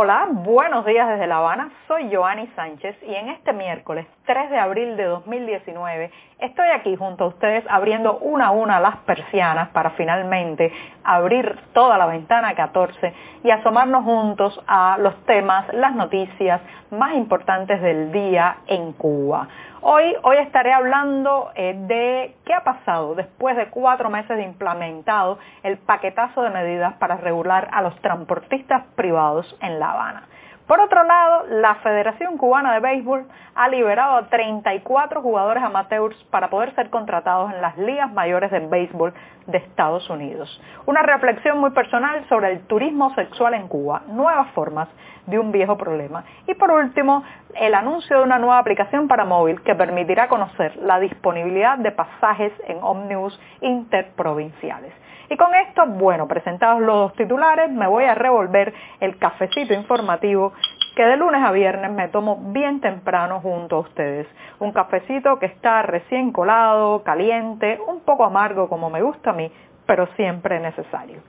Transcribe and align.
Hola, 0.00 0.28
buenos 0.30 0.86
días 0.86 1.08
desde 1.08 1.26
La 1.26 1.38
Habana. 1.38 1.72
Soy 1.88 2.08
Joanny 2.14 2.46
Sánchez 2.54 2.94
y 3.02 3.16
en 3.16 3.30
este 3.30 3.52
miércoles 3.52 4.06
3 4.26 4.48
de 4.48 4.56
abril 4.56 4.96
de 4.96 5.02
2019 5.02 6.12
estoy 6.38 6.68
aquí 6.68 6.94
junto 6.94 7.24
a 7.24 7.26
ustedes 7.26 7.64
abriendo 7.68 8.16
una 8.18 8.46
a 8.46 8.50
una 8.52 8.78
las 8.78 8.98
persianas 8.98 9.70
para 9.70 9.90
finalmente 9.90 10.72
abrir 11.08 11.58
toda 11.72 11.96
la 11.96 12.06
ventana 12.06 12.54
14 12.54 13.14
y 13.42 13.50
asomarnos 13.50 14.04
juntos 14.04 14.60
a 14.66 14.98
los 14.98 15.14
temas, 15.24 15.66
las 15.72 15.94
noticias 15.94 16.60
más 16.90 17.14
importantes 17.14 17.80
del 17.80 18.12
día 18.12 18.58
en 18.66 18.92
Cuba. 18.92 19.48
Hoy, 19.80 20.14
hoy 20.22 20.36
estaré 20.38 20.72
hablando 20.72 21.50
eh, 21.54 21.74
de 21.86 22.36
qué 22.44 22.52
ha 22.52 22.62
pasado 22.62 23.14
después 23.14 23.56
de 23.56 23.68
cuatro 23.70 24.10
meses 24.10 24.36
de 24.36 24.42
implementado 24.42 25.38
el 25.62 25.78
paquetazo 25.78 26.42
de 26.42 26.50
medidas 26.50 26.94
para 26.94 27.16
regular 27.16 27.68
a 27.72 27.80
los 27.80 27.98
transportistas 28.02 28.84
privados 28.94 29.56
en 29.62 29.80
La 29.80 29.92
Habana. 29.92 30.24
Por 30.68 30.80
otro 30.80 31.02
lado, 31.02 31.46
la 31.48 31.76
Federación 31.76 32.36
Cubana 32.36 32.74
de 32.74 32.80
Béisbol 32.80 33.24
ha 33.54 33.68
liberado 33.70 34.16
a 34.16 34.26
34 34.28 35.22
jugadores 35.22 35.62
amateurs 35.62 36.14
para 36.30 36.50
poder 36.50 36.74
ser 36.74 36.90
contratados 36.90 37.50
en 37.54 37.62
las 37.62 37.78
ligas 37.78 38.12
mayores 38.12 38.50
de 38.50 38.60
béisbol 38.60 39.14
de 39.46 39.56
Estados 39.56 40.10
Unidos. 40.10 40.60
Una 40.84 41.00
reflexión 41.00 41.58
muy 41.58 41.70
personal 41.70 42.22
sobre 42.28 42.52
el 42.52 42.66
turismo 42.66 43.14
sexual 43.14 43.54
en 43.54 43.66
Cuba, 43.66 44.02
nuevas 44.08 44.48
formas 44.50 44.88
de 45.24 45.38
un 45.38 45.52
viejo 45.52 45.78
problema. 45.78 46.24
Y 46.46 46.52
por 46.52 46.70
último, 46.70 47.24
el 47.54 47.74
anuncio 47.74 48.18
de 48.18 48.24
una 48.24 48.38
nueva 48.38 48.58
aplicación 48.58 49.08
para 49.08 49.24
móvil 49.24 49.62
que 49.62 49.74
permitirá 49.74 50.28
conocer 50.28 50.76
la 50.76 51.00
disponibilidad 51.00 51.78
de 51.78 51.92
pasajes 51.92 52.52
en 52.66 52.76
ómnibus 52.82 53.40
interprovinciales. 53.62 54.92
Y 55.30 55.36
con 55.36 55.54
esto, 55.54 55.86
bueno, 55.86 56.26
presentados 56.26 56.80
los 56.80 56.96
dos 56.96 57.12
titulares, 57.14 57.70
me 57.70 57.86
voy 57.86 58.04
a 58.04 58.14
revolver 58.14 58.72
el 59.00 59.18
cafecito 59.18 59.74
informativo 59.74 60.52
que 60.96 61.04
de 61.04 61.16
lunes 61.16 61.42
a 61.44 61.52
viernes 61.52 61.92
me 61.92 62.08
tomo 62.08 62.36
bien 62.52 62.80
temprano 62.80 63.40
junto 63.40 63.76
a 63.76 63.80
ustedes. 63.80 64.26
Un 64.58 64.72
cafecito 64.72 65.38
que 65.38 65.46
está 65.46 65.82
recién 65.82 66.32
colado, 66.32 67.02
caliente, 67.04 67.78
un 67.86 68.00
poco 68.00 68.24
amargo 68.24 68.68
como 68.68 68.90
me 68.90 69.02
gusta 69.02 69.30
a 69.30 69.34
mí, 69.34 69.52
pero 69.86 70.06
siempre 70.16 70.58
necesario. 70.60 71.20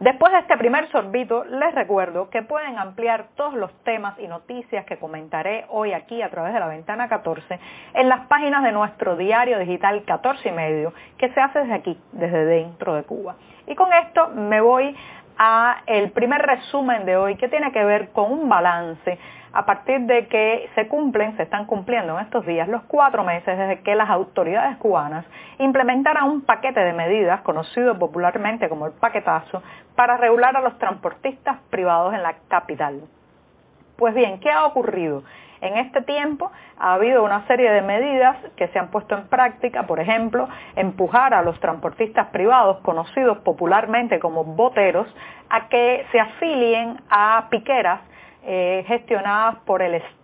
Después 0.00 0.32
de 0.32 0.38
este 0.38 0.56
primer 0.56 0.88
sorbito, 0.92 1.44
les 1.44 1.74
recuerdo 1.74 2.30
que 2.30 2.42
pueden 2.42 2.78
ampliar 2.78 3.26
todos 3.34 3.54
los 3.54 3.72
temas 3.82 4.16
y 4.20 4.28
noticias 4.28 4.84
que 4.84 4.96
comentaré 4.96 5.66
hoy 5.70 5.92
aquí 5.92 6.22
a 6.22 6.30
través 6.30 6.54
de 6.54 6.60
la 6.60 6.68
ventana 6.68 7.08
14 7.08 7.58
en 7.94 8.08
las 8.08 8.26
páginas 8.28 8.62
de 8.62 8.70
nuestro 8.70 9.16
diario 9.16 9.58
digital 9.58 10.04
14 10.04 10.50
y 10.50 10.52
medio 10.52 10.92
que 11.16 11.30
se 11.30 11.40
hace 11.40 11.58
desde 11.58 11.74
aquí, 11.74 12.00
desde 12.12 12.44
dentro 12.44 12.94
de 12.94 13.02
Cuba. 13.02 13.34
Y 13.66 13.74
con 13.74 13.92
esto 13.92 14.28
me 14.28 14.60
voy 14.60 14.96
a 15.36 15.82
el 15.86 16.12
primer 16.12 16.42
resumen 16.42 17.04
de 17.04 17.16
hoy 17.16 17.34
que 17.34 17.48
tiene 17.48 17.72
que 17.72 17.84
ver 17.84 18.10
con 18.10 18.30
un 18.30 18.48
balance 18.48 19.18
a 19.52 19.66
partir 19.66 20.02
de 20.02 20.28
que 20.28 20.70
se 20.76 20.86
cumplen, 20.86 21.36
se 21.36 21.42
están 21.42 21.66
cumpliendo 21.66 22.16
en 22.16 22.24
estos 22.24 22.46
días 22.46 22.68
los 22.68 22.82
cuatro 22.82 23.24
meses 23.24 23.58
desde 23.58 23.80
que 23.80 23.96
las 23.96 24.10
autoridades 24.10 24.76
cubanas 24.76 25.24
implementaran 25.58 26.28
un 26.28 26.42
paquete 26.42 26.80
de 26.80 26.92
medidas 26.92 27.40
conocido 27.42 27.98
popularmente 27.98 28.68
como 28.68 28.86
el 28.86 28.92
paquetazo 28.92 29.62
para 29.94 30.16
regular 30.16 30.56
a 30.56 30.60
los 30.60 30.78
transportistas 30.78 31.58
privados 31.70 32.14
en 32.14 32.22
la 32.22 32.34
capital. 32.48 33.02
Pues 33.96 34.14
bien, 34.14 34.38
¿qué 34.40 34.50
ha 34.50 34.64
ocurrido? 34.64 35.24
En 35.60 35.76
este 35.76 36.02
tiempo 36.02 36.52
ha 36.78 36.94
habido 36.94 37.24
una 37.24 37.46
serie 37.48 37.70
de 37.72 37.82
medidas 37.82 38.36
que 38.56 38.68
se 38.68 38.78
han 38.78 38.88
puesto 38.88 39.16
en 39.16 39.26
práctica, 39.26 39.84
por 39.88 39.98
ejemplo, 39.98 40.48
empujar 40.76 41.34
a 41.34 41.42
los 41.42 41.58
transportistas 41.58 42.28
privados, 42.28 42.78
conocidos 42.82 43.38
popularmente 43.38 44.20
como 44.20 44.44
boteros, 44.44 45.08
a 45.50 45.68
que 45.68 46.06
se 46.12 46.20
afilien 46.20 47.00
a 47.10 47.48
piqueras 47.50 48.00
eh, 48.44 48.84
gestionadas 48.86 49.56
por 49.64 49.82
el 49.82 49.94
Estado. 49.94 50.17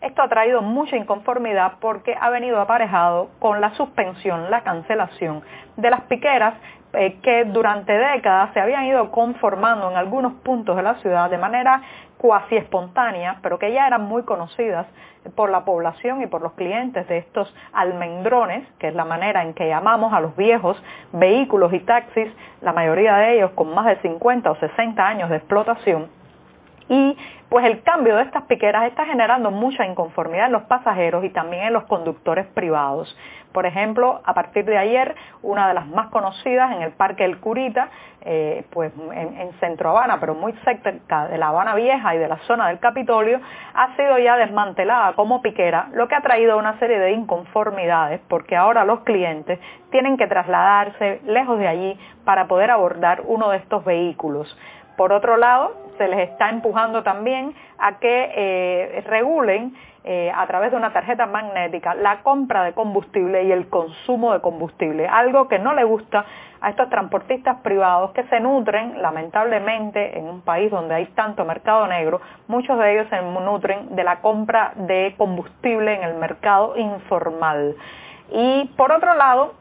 Esto 0.00 0.22
ha 0.22 0.28
traído 0.28 0.62
mucha 0.62 0.96
inconformidad 0.96 1.74
porque 1.80 2.16
ha 2.18 2.30
venido 2.30 2.60
aparejado 2.60 3.30
con 3.40 3.60
la 3.60 3.74
suspensión, 3.74 4.50
la 4.50 4.62
cancelación 4.62 5.42
de 5.76 5.90
las 5.90 6.02
piqueras 6.02 6.54
eh, 6.92 7.18
que 7.20 7.44
durante 7.44 7.92
décadas 7.92 8.52
se 8.54 8.60
habían 8.60 8.84
ido 8.84 9.10
conformando 9.10 9.90
en 9.90 9.96
algunos 9.96 10.34
puntos 10.34 10.76
de 10.76 10.82
la 10.84 10.94
ciudad 10.96 11.28
de 11.28 11.38
manera 11.38 11.82
cuasi 12.16 12.56
espontánea, 12.56 13.38
pero 13.42 13.58
que 13.58 13.72
ya 13.72 13.88
eran 13.88 14.02
muy 14.02 14.22
conocidas 14.22 14.86
por 15.34 15.50
la 15.50 15.64
población 15.64 16.22
y 16.22 16.26
por 16.26 16.40
los 16.40 16.52
clientes 16.52 17.08
de 17.08 17.18
estos 17.18 17.52
almendrones, 17.72 18.66
que 18.78 18.88
es 18.88 18.94
la 18.94 19.04
manera 19.04 19.42
en 19.42 19.52
que 19.54 19.66
llamamos 19.66 20.12
a 20.12 20.20
los 20.20 20.36
viejos 20.36 20.80
vehículos 21.12 21.72
y 21.72 21.80
taxis, 21.80 22.28
la 22.60 22.72
mayoría 22.72 23.16
de 23.16 23.36
ellos 23.36 23.50
con 23.56 23.74
más 23.74 23.86
de 23.86 23.96
50 23.96 24.50
o 24.50 24.54
60 24.54 25.06
años 25.06 25.28
de 25.28 25.36
explotación, 25.36 26.08
y 26.88 27.16
pues 27.48 27.64
el 27.66 27.82
cambio 27.82 28.16
de 28.16 28.22
estas 28.22 28.42
piqueras 28.44 28.84
está 28.84 29.06
generando 29.06 29.50
mucha 29.50 29.86
inconformidad 29.86 30.46
en 30.46 30.52
los 30.52 30.64
pasajeros 30.64 31.24
y 31.24 31.30
también 31.30 31.64
en 31.64 31.72
los 31.72 31.84
conductores 31.84 32.46
privados. 32.46 33.16
Por 33.52 33.66
ejemplo, 33.66 34.20
a 34.24 34.34
partir 34.34 34.64
de 34.64 34.76
ayer, 34.76 35.14
una 35.40 35.68
de 35.68 35.74
las 35.74 35.86
más 35.86 36.08
conocidas 36.08 36.72
en 36.72 36.82
el 36.82 36.90
Parque 36.90 37.24
El 37.24 37.38
Curita, 37.38 37.88
eh, 38.22 38.64
pues 38.70 38.92
en, 39.12 39.52
Centro 39.60 39.90
Habana, 39.90 40.18
pero 40.18 40.34
muy 40.34 40.52
cerca 40.64 41.28
de 41.28 41.38
la 41.38 41.48
Habana 41.48 41.76
Vieja 41.76 42.16
y 42.16 42.18
de 42.18 42.26
la 42.26 42.38
zona 42.48 42.66
del 42.66 42.80
Capitolio, 42.80 43.40
ha 43.74 43.94
sido 43.94 44.18
ya 44.18 44.36
desmantelada 44.36 45.12
como 45.12 45.40
piquera, 45.40 45.86
lo 45.92 46.08
que 46.08 46.16
ha 46.16 46.20
traído 46.22 46.58
una 46.58 46.76
serie 46.80 46.98
de 46.98 47.12
inconformidades, 47.12 48.20
porque 48.28 48.56
ahora 48.56 48.84
los 48.84 49.00
clientes 49.00 49.60
tienen 49.92 50.16
que 50.16 50.26
trasladarse 50.26 51.20
lejos 51.24 51.56
de 51.60 51.68
allí 51.68 51.98
para 52.24 52.48
poder 52.48 52.72
abordar 52.72 53.22
uno 53.26 53.50
de 53.50 53.58
estos 53.58 53.84
vehículos. 53.84 54.58
Por 54.96 55.12
otro 55.12 55.36
lado, 55.36 55.72
se 55.98 56.08
les 56.08 56.30
está 56.30 56.50
empujando 56.50 57.02
también 57.02 57.54
a 57.78 57.98
que 57.98 58.32
eh, 58.34 59.04
regulen 59.06 59.74
eh, 60.06 60.30
a 60.34 60.46
través 60.46 60.70
de 60.70 60.76
una 60.76 60.92
tarjeta 60.92 61.26
magnética 61.26 61.94
la 61.94 62.22
compra 62.22 62.62
de 62.64 62.74
combustible 62.74 63.44
y 63.44 63.52
el 63.52 63.68
consumo 63.68 64.34
de 64.34 64.40
combustible, 64.40 65.08
algo 65.08 65.48
que 65.48 65.58
no 65.58 65.72
le 65.72 65.84
gusta 65.84 66.26
a 66.60 66.70
estos 66.70 66.90
transportistas 66.90 67.60
privados 67.62 68.12
que 68.12 68.24
se 68.24 68.38
nutren, 68.40 69.00
lamentablemente, 69.00 70.18
en 70.18 70.28
un 70.28 70.42
país 70.42 70.70
donde 70.70 70.94
hay 70.94 71.06
tanto 71.14 71.44
mercado 71.44 71.86
negro, 71.86 72.20
muchos 72.48 72.78
de 72.78 72.92
ellos 72.92 73.06
se 73.08 73.20
nutren 73.22 73.96
de 73.96 74.04
la 74.04 74.20
compra 74.20 74.72
de 74.76 75.14
combustible 75.16 75.94
en 75.94 76.02
el 76.02 76.14
mercado 76.14 76.76
informal. 76.76 77.74
Y 78.30 78.70
por 78.76 78.92
otro 78.92 79.14
lado, 79.14 79.54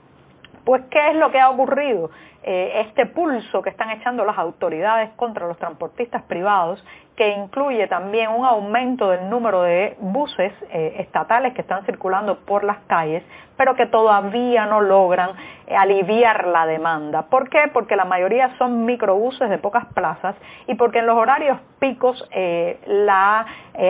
pues, 0.66 0.84
¿qué 0.90 1.09
es 1.09 1.16
lo 1.16 1.31
que 1.31 1.40
ha 1.40 1.50
ocurrido? 1.50 2.09
Eh, 2.46 2.81
este 2.88 3.06
pulso 3.06 3.62
que 3.62 3.69
están 3.69 3.90
echando 3.91 4.25
las 4.25 4.38
autoridades 4.38 5.12
contra 5.16 5.47
los 5.47 5.57
transportistas 5.57 6.24
privados, 6.24 6.84
que 7.16 7.29
incluye 7.29 7.88
también 7.88 8.31
un 8.31 8.46
aumento 8.46 9.09
del 9.12 9.29
número 9.29 9.62
de 9.62 9.96
buses 10.00 10.51
eh, 10.69 10.96
estatales 11.00 11.53
que 11.53 11.62
están 11.62 11.85
circulando 11.85 12.40
por 12.40 12.63
las 12.63 12.79
calles, 12.88 13.24
pero 13.56 13.75
que 13.75 13.85
todavía 13.85 14.66
no 14.66 14.81
logran 14.81 15.31
aliviar 15.69 16.47
la 16.47 16.66
demanda. 16.66 17.24
¿Por 17.24 17.50
qué? 17.50 17.69
Porque 17.72 17.96
la 17.96 18.06
mayoría 18.06 18.56
son 18.57 18.85
microbuses 18.85 19.50
de 19.50 19.57
pocas 19.57 19.85
plazas 19.94 20.35
y 20.68 20.75
porque 20.75 21.00
en 21.00 21.07
los 21.07 21.18
horarios 21.18 21.57
picos 21.79 22.28
la 22.88 23.46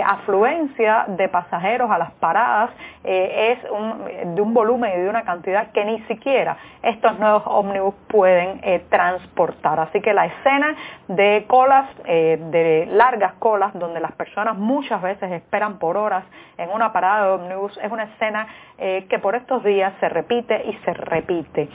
afluencia 0.05 1.05
de 1.09 1.29
pasajeros 1.29 1.91
a 1.91 1.97
las 1.97 2.11
paradas 2.13 2.71
es 3.03 3.59
de 3.63 4.41
un 4.41 4.53
volumen 4.53 4.91
y 4.95 5.01
de 5.01 5.09
una 5.09 5.23
cantidad 5.23 5.71
que 5.71 5.85
ni 5.85 5.99
siquiera 6.03 6.57
estos 6.81 7.17
nuevos 7.19 7.43
ómnibus 7.45 7.95
pueden 8.07 8.59
eh, 8.63 8.85
transportar. 8.89 9.79
Así 9.79 10.01
que 10.01 10.13
la 10.13 10.25
escena 10.25 10.75
de 11.07 11.45
colas, 11.47 11.89
eh, 12.05 12.37
de 12.51 12.87
largas 12.91 13.33
colas, 13.39 13.73
donde 13.73 13.99
las 13.99 14.11
personas 14.13 14.57
muchas 14.57 15.01
veces 15.01 15.31
esperan 15.31 15.79
por 15.79 15.97
horas 15.97 16.23
en 16.57 16.69
una 16.69 16.91
parada 16.91 17.25
de 17.25 17.31
ómnibus, 17.31 17.77
es 17.81 17.91
una 17.91 18.03
escena 18.03 18.47
eh, 18.77 19.05
que 19.09 19.19
por 19.19 19.35
estos 19.35 19.63
días 19.63 19.93
se 19.99 20.09
repite 20.09 20.63
y 20.65 20.73
se 20.85 20.93
repite. 20.93 21.69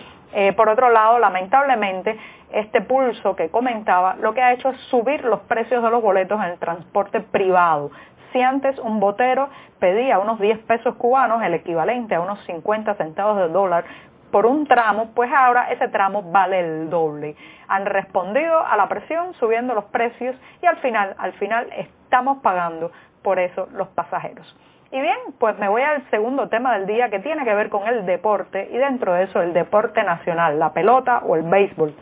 Por 0.57 0.69
otro 0.69 0.91
lado, 0.91 1.19
lamentablemente, 1.19 2.19
este 2.53 2.81
pulso 2.81 3.37
que 3.37 3.51
comentaba 3.51 4.17
lo 4.17 4.35
que 4.35 4.43
ha 4.43 4.53
hecho 4.53 4.71
es 4.71 4.81
subir 4.91 5.25
los 5.25 5.41
precios 5.41 5.83
de 5.83 5.91
los 5.91 6.03
boletos 6.03 6.39
en 6.41 6.51
el 6.51 6.59
transporte 6.59 7.21
privado. 7.21 7.91
Si 8.33 8.43
antes 8.43 8.79
un 8.79 9.01
botero 9.01 9.49
pedía 9.79 10.19
unos 10.19 10.39
10 10.39 10.59
pesos 10.61 10.95
cubanos, 10.97 11.43
el 11.43 11.55
equivalente 11.55 12.15
a 12.15 12.21
unos 12.21 12.39
50 12.45 12.95
centavos 12.95 13.39
de 13.39 13.49
dólar 13.49 13.85
por 14.31 14.45
un 14.45 14.67
tramo, 14.67 15.11
pues 15.15 15.31
ahora 15.33 15.71
ese 15.71 15.89
tramo 15.89 16.23
vale 16.23 16.61
el 16.61 16.91
doble. 16.91 17.37
Han 17.69 17.87
respondido 17.87 18.59
a 18.67 18.77
la 18.77 18.89
presión 18.89 19.33
subiendo 19.35 19.75
los 19.75 19.85
precios 19.85 20.37
y 20.63 20.67
al 20.67 20.77
final, 20.79 21.15
al 21.19 21.33
final 21.35 21.69
estamos 21.77 22.39
pagando 22.39 22.93
por 23.23 23.39
eso 23.39 23.69
los 23.73 23.89
pasajeros. 23.89 24.57
Y 24.91 25.01
bien, 25.01 25.19
pues 25.39 25.59
me 25.59 25.69
voy 25.69 25.83
al 25.83 26.09
segundo 26.11 26.49
tema 26.49 26.79
del 26.79 26.87
día 26.87 27.11
que 27.11 27.19
tiene 27.19 27.45
que 27.45 27.55
ver 27.55 27.69
con 27.69 27.87
el 27.87 28.07
deporte 28.07 28.69
y 28.73 28.79
dentro 28.79 29.13
de 29.13 29.25
eso 29.25 29.43
el 29.43 29.53
deporte 29.53 30.03
nacional, 30.03 30.59
la 30.59 30.73
pelota 30.73 31.19
o 31.27 31.37
el 31.37 31.43
béisbol. 31.43 31.95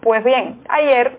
Pues 0.00 0.22
bien, 0.22 0.62
ayer 0.68 1.18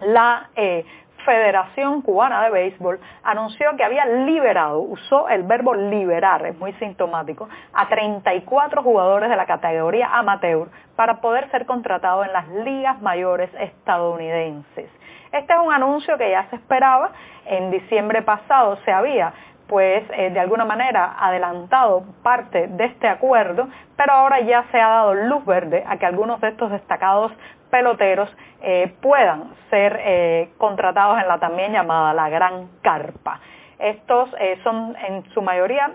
la 0.00 0.50
eh, 0.54 0.84
Federación 1.24 2.02
Cubana 2.02 2.44
de 2.44 2.50
Béisbol 2.50 3.00
anunció 3.24 3.76
que 3.76 3.82
había 3.82 4.06
liberado, 4.06 4.80
usó 4.80 5.28
el 5.28 5.42
verbo 5.42 5.74
liberar, 5.74 6.46
es 6.46 6.56
muy 6.56 6.72
sintomático, 6.74 7.48
a 7.72 7.88
34 7.88 8.82
jugadores 8.82 9.28
de 9.28 9.36
la 9.36 9.44
categoría 9.44 10.16
amateur 10.16 10.68
para 10.94 11.20
poder 11.20 11.50
ser 11.50 11.66
contratados 11.66 12.26
en 12.26 12.32
las 12.32 12.48
ligas 12.48 13.02
mayores 13.02 13.50
estadounidenses. 13.58 14.88
Este 15.32 15.52
es 15.52 15.58
un 15.58 15.72
anuncio 15.72 16.16
que 16.16 16.30
ya 16.30 16.48
se 16.50 16.56
esperaba, 16.56 17.10
en 17.44 17.72
diciembre 17.72 18.22
pasado 18.22 18.76
se 18.84 18.92
había 18.92 19.32
pues 19.68 20.04
eh, 20.16 20.30
de 20.30 20.40
alguna 20.40 20.64
manera 20.64 21.16
adelantado 21.18 22.04
parte 22.22 22.68
de 22.68 22.84
este 22.84 23.08
acuerdo, 23.08 23.68
pero 23.96 24.12
ahora 24.12 24.40
ya 24.40 24.64
se 24.70 24.80
ha 24.80 24.88
dado 24.88 25.14
luz 25.14 25.44
verde 25.44 25.84
a 25.86 25.96
que 25.96 26.06
algunos 26.06 26.40
de 26.40 26.48
estos 26.48 26.70
destacados 26.70 27.32
peloteros 27.70 28.28
eh, 28.62 28.94
puedan 29.00 29.54
ser 29.70 30.00
eh, 30.00 30.50
contratados 30.58 31.20
en 31.20 31.28
la 31.28 31.38
también 31.38 31.72
llamada 31.72 32.14
la 32.14 32.28
Gran 32.28 32.68
Carpa. 32.82 33.40
Estos 33.78 34.30
son 34.64 34.96
en 35.06 35.22
su 35.34 35.42
mayoría 35.42 35.90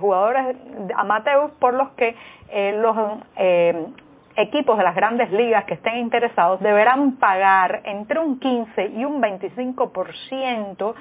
jugadores 0.00 0.54
amateurs 0.94 1.50
por 1.58 1.72
los 1.72 1.88
que 1.92 2.14
los 2.74 2.94
equipos 4.36 4.76
de 4.76 4.84
las 4.84 4.94
grandes 4.94 5.30
ligas 5.30 5.64
que 5.64 5.72
estén 5.72 5.96
interesados 5.96 6.60
deberán 6.60 7.16
pagar 7.16 7.80
entre 7.84 8.20
un 8.20 8.38
15 8.38 8.86
y 8.88 9.06
un 9.06 9.22
25% 9.22 10.94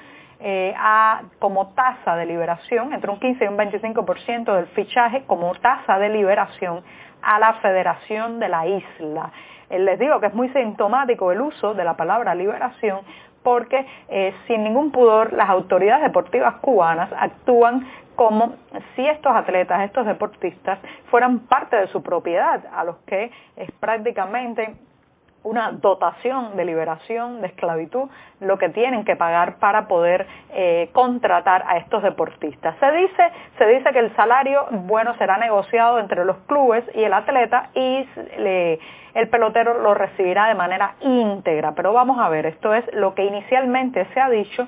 eh, 0.44 0.74
a, 0.76 1.22
como 1.40 1.68
tasa 1.74 2.16
de 2.16 2.26
liberación, 2.26 2.94
entre 2.94 3.12
un 3.12 3.20
15 3.20 3.46
y 3.46 3.48
un 3.48 3.58
25% 3.58 4.56
del 4.56 4.68
fichaje 4.68 5.24
como 5.28 5.54
tasa 5.56 6.00
de 6.00 6.10
liberación 6.10 6.84
a 7.22 7.38
la 7.40 7.54
Federación 7.56 8.40
de 8.40 8.50
la 8.50 8.66
Isla. 8.66 9.32
Eh, 9.70 9.80
les 9.80 10.00
digo 10.00 10.20
que 10.20 10.28
es 10.28 10.34
muy 10.34 10.50
sintomático 10.50 11.32
el 11.32 11.42
uso 11.42 11.74
de 11.74 11.84
la 11.84 11.96
palabra 11.96 12.34
liberación 12.34 13.02
porque 13.44 13.86
eh, 14.10 14.34
sin 14.48 14.64
ningún 14.64 14.92
pudor 14.92 15.34
las 15.34 15.50
autoridades 15.50 16.04
deportivas 16.04 16.56
cubanas 16.56 17.12
actúan 17.16 17.88
como 18.16 18.56
si 18.96 19.08
estos 19.08 19.36
atletas, 19.36 19.82
estos 19.82 20.06
deportistas, 20.06 20.80
fueran 21.10 21.40
parte 21.40 21.76
de 21.76 21.88
su 21.88 22.04
propiedad, 22.04 22.64
a 22.74 22.84
los 22.84 22.98
que 23.06 23.32
es 23.56 23.72
prácticamente 23.80 24.76
una 25.44 25.72
dotación 25.72 26.56
de 26.56 26.66
liberación 26.66 27.42
de 27.42 27.48
esclavitud 27.48 28.10
lo 28.40 28.58
que 28.58 28.70
tienen 28.70 29.06
que 29.06 29.16
pagar 29.16 29.56
para 29.58 29.88
poder 29.88 30.28
eh, 30.54 30.90
contratar 30.94 31.64
a 31.68 31.78
estos 31.78 32.04
deportistas. 32.04 32.76
Se 32.80 32.92
dice, 32.92 33.32
se 33.58 33.66
dice 33.68 33.92
que 33.92 34.00
el 34.00 34.16
salario 34.16 34.66
bueno 34.72 35.16
será 35.18 35.38
negociado 35.38 36.00
entre 36.00 36.26
los 36.26 36.38
clubes 36.48 36.84
y 36.94 37.04
el 37.04 37.14
atleta 37.14 37.70
y 37.74 38.08
el 39.14 39.30
pelotero 39.30 39.80
lo 39.80 39.94
recibirá 39.94 40.48
de 40.48 40.56
manera 40.56 40.96
íntegra. 41.02 41.74
Pero 41.74 41.94
vamos 41.94 42.20
a 42.20 42.30
ver, 42.30 42.46
esto 42.46 42.74
es 42.74 42.86
lo 42.94 43.14
que 43.14 43.26
inicialmente 43.26 44.06
se 44.14 44.20
ha 44.20 44.30
dicho 44.30 44.68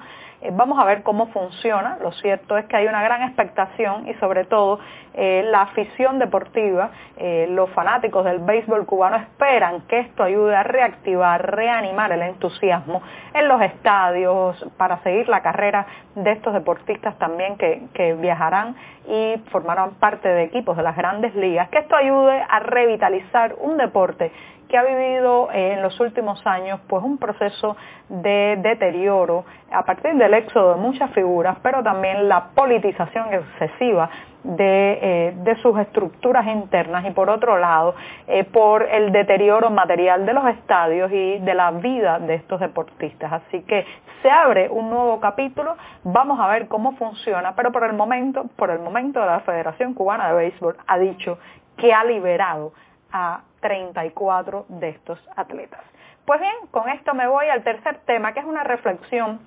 vamos 0.51 0.79
a 0.79 0.85
ver 0.85 1.03
cómo 1.03 1.27
funciona. 1.27 1.97
Lo 2.01 2.11
cierto 2.13 2.57
es 2.57 2.65
que 2.65 2.77
hay 2.77 2.87
una 2.87 3.01
gran 3.03 3.23
expectación 3.23 4.07
y 4.07 4.13
sobre 4.15 4.45
todo 4.45 4.79
eh, 5.13 5.43
la 5.49 5.61
afición 5.61 6.19
deportiva, 6.19 6.91
eh, 7.17 7.47
los 7.49 7.69
fanáticos 7.71 8.25
del 8.25 8.39
béisbol 8.39 8.85
cubano 8.85 9.17
esperan 9.17 9.81
que 9.87 9.99
esto 9.99 10.23
ayude 10.23 10.55
a 10.55 10.63
reactivar, 10.63 11.55
reanimar 11.55 12.11
el 12.11 12.21
entusiasmo 12.21 13.01
en 13.33 13.47
los 13.47 13.61
estadios 13.61 14.65
para 14.77 14.97
seguir 15.03 15.29
la 15.29 15.41
carrera 15.41 15.85
de 16.15 16.31
estos 16.31 16.53
deportistas 16.53 17.17
también 17.17 17.57
que 17.57 18.13
viajarán 18.19 18.75
y 19.07 19.35
formarán 19.51 19.95
parte 19.95 20.29
de 20.29 20.43
equipos 20.43 20.77
de 20.77 20.83
las 20.83 20.95
grandes 20.95 21.35
ligas, 21.35 21.69
que 21.69 21.79
esto 21.79 21.95
ayude 21.95 22.43
a 22.47 22.59
revitalizar 22.59 23.55
un 23.59 23.77
deporte 23.77 24.31
que 24.73 24.79
ha 24.79 24.83
vivido 24.85 25.51
eh, 25.51 25.73
en 25.73 25.83
los 25.83 25.99
últimos 25.99 26.43
años 26.47 26.79
pues 26.87 27.03
un 27.03 27.19
proceso 27.19 27.77
de 28.09 28.57
deterioro 28.59 29.45
a 29.71 29.85
partir 29.85 30.15
del 30.15 30.33
éxodo 30.33 30.73
de 30.73 30.81
muchas 30.81 31.11
figuras, 31.11 31.57
pero 31.61 31.83
también 31.83 32.27
la 32.27 32.45
politización 32.55 33.31
excesiva 33.31 34.09
de, 34.43 34.99
eh, 34.99 35.33
de, 35.43 35.55
sus 35.57 35.77
estructuras 35.77 36.47
internas 36.47 37.05
y 37.05 37.11
por 37.11 37.29
otro 37.29 37.59
lado 37.59 37.93
eh, 38.25 38.45
por 38.45 38.81
el 38.81 39.11
deterioro 39.11 39.69
material 39.69 40.25
de 40.25 40.33
los 40.33 40.47
estadios 40.47 41.11
y 41.11 41.37
de 41.37 41.53
la 41.53 41.69
vida 41.69 42.17
de 42.17 42.33
estos 42.33 42.59
deportistas. 42.59 43.31
Así 43.31 43.61
que 43.61 43.85
se 44.23 44.31
abre 44.31 44.69
un 44.69 44.89
nuevo 44.89 45.19
capítulo, 45.19 45.75
vamos 46.03 46.39
a 46.39 46.47
ver 46.47 46.67
cómo 46.67 46.93
funciona, 46.93 47.53
pero 47.55 47.71
por 47.71 47.83
el 47.83 47.93
momento, 47.93 48.45
por 48.55 48.71
el 48.71 48.79
momento 48.79 49.23
la 49.23 49.41
Federación 49.41 49.93
Cubana 49.93 50.29
de 50.29 50.33
Béisbol 50.33 50.77
ha 50.87 50.97
dicho 50.97 51.37
que 51.77 51.93
ha 51.93 52.03
liberado 52.03 52.73
a 53.11 53.41
34 53.63 54.65
de 54.67 54.89
estos 54.89 55.19
atletas. 55.35 55.81
Pues 56.25 56.39
bien, 56.39 56.53
con 56.69 56.87
esto 56.89 57.15
me 57.15 57.27
voy 57.27 57.47
al 57.47 57.63
tercer 57.63 57.97
tema, 58.05 58.33
que 58.33 58.41
es 58.41 58.45
una 58.45 58.63
reflexión 58.63 59.39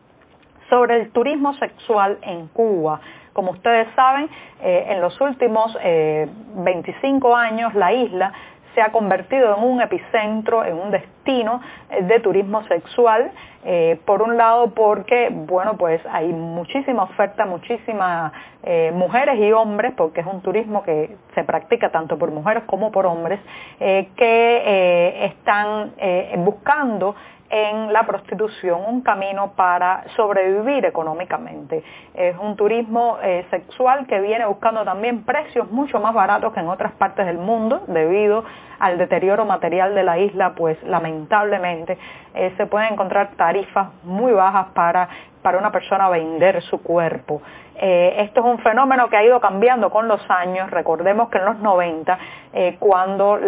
sobre 0.69 0.97
el 0.97 1.13
turismo 1.13 1.55
sexual 1.55 2.19
en 2.23 2.49
Cuba. 2.49 3.01
Como 3.33 3.53
ustedes 3.53 3.87
saben, 3.95 4.29
eh, 4.63 4.87
en 4.89 5.01
los 5.01 5.21
últimos 5.21 5.77
25 6.55 7.29
eh, 7.29 7.35
años 7.37 7.75
la 7.75 7.93
isla 7.93 8.33
se 8.77 8.83
ha 8.83 8.93
convertido 8.93 9.57
en 9.57 9.65
un 9.65 9.81
epicentro, 9.81 10.63
en 10.63 10.75
un 10.75 10.91
destino 10.91 11.63
eh, 11.91 12.03
de 12.03 12.21
turismo 12.21 12.63
sexual. 12.65 13.33
Eh, 13.65 13.99
por 14.05 14.23
un 14.23 14.37
lado 14.37 14.69
porque, 14.75 15.29
bueno, 15.33 15.77
pues 15.77 16.01
hay 16.13 16.29
muchísima 16.29 17.03
oferta, 17.05 17.47
muchísimas 17.47 18.33
eh, 18.63 18.93
mujeres 18.95 19.41
y 19.41 19.51
hombres, 19.51 19.93
porque 19.97 20.21
es 20.21 20.27
un 20.27 20.41
turismo 20.43 20.85
que 20.85 21.17
se 21.35 21.43
practica 21.43 21.91
tanto 21.91 22.17
por 22.17 22.31
mujeres 22.31 22.63
como 22.67 22.93
por 22.93 23.07
hombres, 23.07 23.41
que 23.79 25.25
están 25.25 25.93
buscando 26.45 27.17
en 27.51 27.93
la 27.93 28.05
prostitución 28.05 28.81
un 28.87 29.03
camino 29.03 29.53
para 29.53 30.05
sobrevivir 30.17 30.85
económicamente. 30.85 31.83
Es 32.15 32.37
un 32.39 32.57
turismo 32.57 33.19
eh, 33.23 33.47
sexual 33.51 34.07
que 34.07 34.21
viene 34.21 34.47
buscando 34.47 34.85
también 34.85 35.25
precios 35.25 35.71
mucho 35.71 36.01
más 36.01 36.15
baratos 36.15 36.53
que 36.53 36.61
en 36.61 36.69
otras 36.69 36.93
partes 36.93 37.27
del 37.27 37.39
mundo 37.39 37.85
debido 37.87 38.45
al 38.79 38.99
deterioro 38.99 39.45
material 39.45 39.95
de 39.95 40.03
la 40.03 40.19
isla, 40.19 40.55
pues 40.55 40.83
lamentablemente 40.83 41.99
eh, 42.35 42.53
se 42.57 42.67
pueden 42.67 42.93
encontrar 42.93 43.31
tarifas 43.37 43.89
muy 44.03 44.33
bajas 44.33 44.69
para, 44.75 45.09
para 45.43 45.59
una 45.59 45.71
persona 45.71 46.09
vender 46.09 46.63
su 46.63 46.83
cuerpo. 46.83 47.41
Eh, 47.79 48.15
esto 48.19 48.41
es 48.41 48.47
un 48.47 48.59
fenómeno 48.59 49.09
que 49.09 49.17
ha 49.17 49.25
ido 49.25 49.41
cambiando 49.41 49.91
con 49.91 50.09
los 50.09 50.21
años. 50.31 50.71
Recordemos 50.71 51.29
que 51.29 51.39
en 51.39 51.45
los 51.45 51.59
90, 51.59 52.19
eh, 52.53 52.77
cuando 52.79 53.39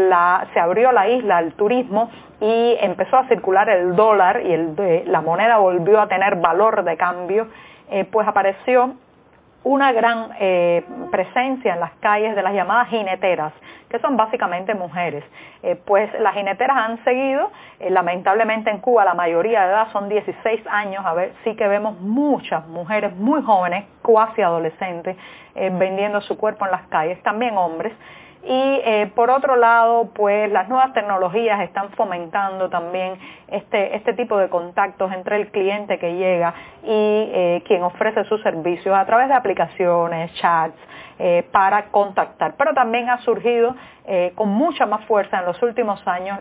se 0.52 0.60
abrió 0.60 0.92
la 0.92 1.08
isla 1.08 1.38
al 1.38 1.52
turismo 1.54 2.10
y 2.40 2.76
empezó 2.80 3.16
a 3.16 3.28
circular 3.28 3.68
el 3.68 3.96
dólar 3.96 4.42
y 4.44 5.04
la 5.06 5.20
moneda 5.20 5.58
volvió 5.58 6.00
a 6.00 6.08
tener 6.08 6.36
valor 6.36 6.84
de 6.84 6.96
cambio, 6.96 7.48
eh, 7.90 8.04
pues 8.04 8.28
apareció 8.28 8.94
una 9.64 9.92
gran 9.92 10.30
presencia 11.10 11.74
en 11.74 11.80
las 11.80 11.90
calles 12.00 12.36
de 12.36 12.42
las 12.42 12.54
llamadas 12.54 12.88
jineteras, 12.88 13.52
que 13.88 13.98
son 13.98 14.16
básicamente 14.16 14.74
mujeres. 14.74 15.24
Eh, 15.62 15.76
pues 15.84 16.08
las 16.20 16.34
jineteras 16.34 16.76
han 16.76 17.04
seguido, 17.04 17.50
eh, 17.80 17.90
lamentablemente 17.90 18.70
en 18.70 18.78
Cuba 18.78 19.04
la 19.04 19.14
mayoría 19.14 19.62
de 19.62 19.72
edad 19.72 19.88
son 19.92 20.08
16 20.08 20.60
años, 20.68 21.04
a 21.04 21.14
ver, 21.14 21.32
sí 21.44 21.56
que 21.56 21.66
vemos 21.66 21.98
muchas 22.00 22.66
mujeres 22.68 23.14
muy 23.16 23.42
jóvenes, 23.42 23.86
cuasi 24.02 24.42
adolescentes, 24.42 25.16
eh, 25.54 25.70
vendiendo 25.72 26.20
su 26.20 26.36
cuerpo 26.36 26.64
en 26.66 26.72
las 26.72 26.82
calles, 26.88 27.20
también 27.22 27.56
hombres. 27.56 27.92
Y 28.42 29.06
por 29.14 29.30
otro 29.30 29.56
lado, 29.56 30.10
pues 30.14 30.50
las 30.50 30.68
nuevas 30.68 30.92
tecnologías 30.92 31.60
están 31.60 31.90
fomentando 31.90 32.70
también 32.70 33.18
este, 33.48 33.96
este 33.96 34.12
tipo 34.14 34.38
de 34.38 34.48
contactos 34.48 35.12
entre 35.12 35.36
el 35.36 35.50
cliente 35.50 35.98
que 35.98 36.14
llega 36.14 36.54
y 36.82 37.60
quien 37.66 37.82
ofrece 37.82 38.24
sus 38.24 38.40
servicios 38.42 38.96
a 38.96 39.04
través 39.04 39.28
de 39.28 39.34
aplicaciones, 39.34 40.32
chats, 40.34 40.78
eh, 41.20 41.44
para 41.50 41.86
contactar. 41.90 42.54
Pero 42.56 42.74
también 42.74 43.10
ha 43.10 43.18
surgido 43.22 43.74
eh, 44.06 44.30
con 44.36 44.50
mucha 44.50 44.86
más 44.86 45.04
fuerza 45.06 45.40
en 45.40 45.46
los 45.46 45.60
últimos 45.64 46.00
años 46.06 46.38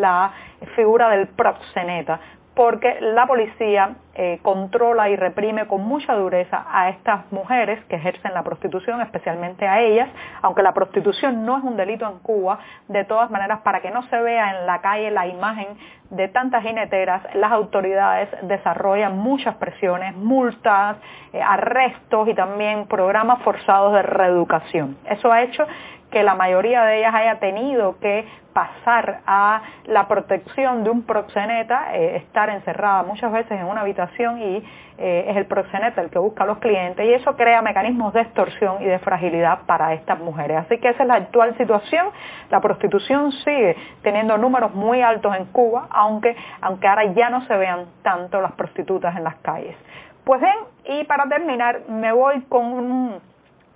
la 0.00 0.32
figura 0.74 1.10
del 1.10 1.28
proxeneta, 1.28 2.18
porque 2.56 2.96
la 3.02 3.26
policía 3.26 3.96
eh, 4.14 4.38
controla 4.40 5.10
y 5.10 5.16
reprime 5.16 5.66
con 5.66 5.82
mucha 5.82 6.14
dureza 6.14 6.64
a 6.72 6.88
estas 6.88 7.30
mujeres 7.30 7.84
que 7.84 7.96
ejercen 7.96 8.32
la 8.32 8.42
prostitución, 8.42 9.02
especialmente 9.02 9.68
a 9.68 9.82
ellas, 9.82 10.08
aunque 10.40 10.62
la 10.62 10.72
prostitución 10.72 11.44
no 11.44 11.58
es 11.58 11.64
un 11.64 11.76
delito 11.76 12.08
en 12.08 12.18
Cuba, 12.20 12.58
de 12.88 13.04
todas 13.04 13.30
maneras, 13.30 13.60
para 13.60 13.82
que 13.82 13.90
no 13.90 14.02
se 14.04 14.18
vea 14.22 14.58
en 14.58 14.66
la 14.66 14.80
calle 14.80 15.10
la 15.10 15.26
imagen 15.26 15.66
de 16.08 16.28
tantas 16.28 16.62
jineteras, 16.62 17.22
las 17.34 17.52
autoridades 17.52 18.30
desarrollan 18.42 19.18
muchas 19.18 19.56
presiones, 19.56 20.16
multas, 20.16 20.96
eh, 21.34 21.42
arrestos 21.42 22.26
y 22.28 22.34
también 22.34 22.86
programas 22.86 23.42
forzados 23.42 23.92
de 23.92 24.02
reeducación. 24.02 24.96
Eso 25.10 25.30
ha 25.30 25.42
hecho 25.42 25.66
que 26.10 26.22
la 26.22 26.34
mayoría 26.34 26.84
de 26.84 26.98
ellas 26.98 27.14
haya 27.14 27.38
tenido 27.38 27.98
que 27.98 28.26
pasar 28.52 29.20
a 29.26 29.60
la 29.84 30.08
protección 30.08 30.82
de 30.82 30.88
un 30.88 31.02
proxeneta, 31.02 31.94
eh, 31.94 32.16
estar 32.16 32.48
encerrada 32.48 33.02
muchas 33.02 33.30
veces 33.30 33.52
en 33.52 33.66
una 33.66 33.82
habitación 33.82 34.40
y 34.40 34.64
eh, 34.96 35.26
es 35.28 35.36
el 35.36 35.44
proxeneta 35.44 36.00
el 36.00 36.08
que 36.08 36.18
busca 36.18 36.44
a 36.44 36.46
los 36.46 36.56
clientes 36.56 37.04
y 37.04 37.12
eso 37.12 37.36
crea 37.36 37.60
mecanismos 37.60 38.14
de 38.14 38.22
extorsión 38.22 38.80
y 38.80 38.86
de 38.86 38.98
fragilidad 39.00 39.60
para 39.66 39.92
estas 39.92 40.18
mujeres. 40.20 40.56
Así 40.56 40.78
que 40.78 40.88
esa 40.88 41.02
es 41.02 41.06
la 41.06 41.16
actual 41.16 41.54
situación. 41.58 42.06
La 42.48 42.60
prostitución 42.60 43.30
sigue 43.32 43.76
teniendo 44.00 44.38
números 44.38 44.74
muy 44.74 45.02
altos 45.02 45.36
en 45.36 45.44
Cuba, 45.46 45.88
aunque, 45.90 46.34
aunque 46.62 46.88
ahora 46.88 47.12
ya 47.12 47.28
no 47.28 47.44
se 47.46 47.56
vean 47.58 47.84
tanto 48.02 48.40
las 48.40 48.52
prostitutas 48.52 49.14
en 49.16 49.24
las 49.24 49.36
calles. 49.36 49.76
Pues 50.24 50.40
bien, 50.40 50.56
y 50.86 51.04
para 51.04 51.28
terminar, 51.28 51.82
me 51.88 52.10
voy 52.10 52.40
con 52.48 52.64
un, 52.64 53.20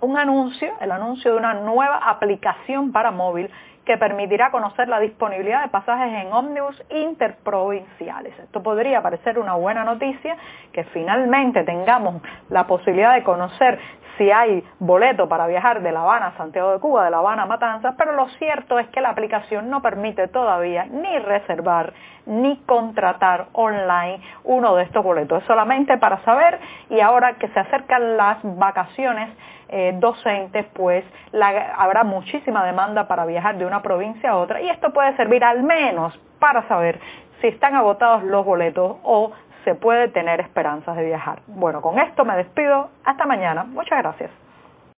un 0.01 0.17
anuncio, 0.17 0.73
el 0.81 0.91
anuncio 0.91 1.31
de 1.31 1.37
una 1.37 1.53
nueva 1.53 1.97
aplicación 1.97 2.91
para 2.91 3.11
móvil 3.11 3.49
que 3.85 3.97
permitirá 3.97 4.51
conocer 4.51 4.87
la 4.87 4.99
disponibilidad 4.99 5.63
de 5.63 5.69
pasajes 5.69 6.13
en 6.23 6.31
ómnibus 6.31 6.81
interprovinciales. 6.89 8.37
Esto 8.39 8.61
podría 8.61 9.01
parecer 9.01 9.39
una 9.39 9.55
buena 9.55 9.83
noticia, 9.83 10.37
que 10.71 10.83
finalmente 10.85 11.63
tengamos 11.63 12.21
la 12.49 12.67
posibilidad 12.67 13.15
de 13.15 13.23
conocer 13.23 13.79
si 14.21 14.29
hay 14.29 14.63
boleto 14.77 15.27
para 15.27 15.47
viajar 15.47 15.81
de 15.81 15.91
La 15.91 16.03
Habana 16.03 16.27
a 16.27 16.37
Santiago 16.37 16.73
de 16.73 16.79
Cuba, 16.79 17.05
de 17.05 17.09
La 17.09 17.17
Habana 17.17 17.41
a 17.41 17.45
Matanzas, 17.47 17.95
pero 17.97 18.11
lo 18.11 18.27
cierto 18.37 18.77
es 18.77 18.87
que 18.89 19.01
la 19.01 19.09
aplicación 19.09 19.67
no 19.71 19.81
permite 19.81 20.27
todavía 20.27 20.85
ni 20.85 21.17
reservar 21.17 21.91
ni 22.27 22.57
contratar 22.67 23.47
online 23.53 24.21
uno 24.43 24.75
de 24.75 24.83
estos 24.83 25.03
boletos. 25.03 25.41
Es 25.41 25.47
solamente 25.47 25.97
para 25.97 26.23
saber 26.23 26.59
y 26.91 26.99
ahora 26.99 27.33
que 27.39 27.47
se 27.47 27.59
acercan 27.61 28.15
las 28.15 28.37
vacaciones 28.43 29.35
eh, 29.69 29.95
docentes, 29.95 30.67
pues 30.75 31.03
habrá 31.75 32.03
muchísima 32.03 32.63
demanda 32.63 33.07
para 33.07 33.25
viajar 33.25 33.57
de 33.57 33.65
una 33.65 33.81
provincia 33.81 34.29
a 34.29 34.37
otra 34.37 34.61
y 34.61 34.69
esto 34.69 34.93
puede 34.93 35.15
servir 35.17 35.43
al 35.43 35.63
menos 35.63 36.15
para 36.37 36.67
saber 36.67 36.99
si 37.41 37.47
están 37.47 37.73
agotados 37.73 38.21
los 38.21 38.45
boletos 38.45 38.97
o 39.01 39.31
se 39.63 39.75
puede 39.75 40.07
tener 40.09 40.39
esperanzas 40.39 40.95
de 40.95 41.05
viajar. 41.05 41.41
Bueno, 41.47 41.81
con 41.81 41.99
esto 41.99 42.25
me 42.25 42.35
despido. 42.35 42.89
Hasta 43.03 43.25
mañana. 43.25 43.63
Muchas 43.63 43.99
gracias. 43.99 44.31